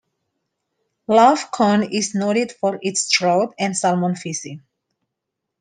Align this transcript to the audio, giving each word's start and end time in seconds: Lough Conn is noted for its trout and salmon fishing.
Lough 1.07 1.45
Conn 1.51 1.83
is 1.93 2.15
noted 2.15 2.51
for 2.53 2.79
its 2.81 3.07
trout 3.07 3.53
and 3.59 3.77
salmon 3.77 4.15
fishing. 4.15 4.63